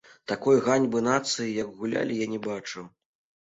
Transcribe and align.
Такой 0.29 0.61
ганьбы 0.67 1.01
нацыі, 1.07 1.51
як 1.59 1.69
гулялі, 1.83 2.17
я 2.25 2.29
не 2.33 2.41
бачыў. 2.49 2.83